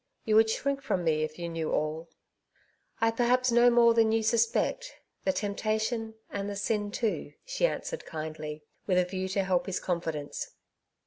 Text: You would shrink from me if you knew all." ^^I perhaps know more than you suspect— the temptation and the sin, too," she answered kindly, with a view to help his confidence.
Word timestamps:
You 0.25 0.35
would 0.37 0.49
shrink 0.49 0.81
from 0.81 1.03
me 1.03 1.21
if 1.21 1.37
you 1.37 1.47
knew 1.47 1.71
all." 1.71 2.09
^^I 3.03 3.15
perhaps 3.15 3.51
know 3.51 3.69
more 3.69 3.93
than 3.93 4.11
you 4.11 4.23
suspect— 4.23 4.95
the 5.25 5.31
temptation 5.31 6.15
and 6.31 6.49
the 6.49 6.55
sin, 6.55 6.89
too," 6.89 7.33
she 7.45 7.67
answered 7.67 8.03
kindly, 8.03 8.63
with 8.87 8.97
a 8.97 9.05
view 9.05 9.27
to 9.29 9.43
help 9.43 9.67
his 9.67 9.79
confidence. 9.79 10.55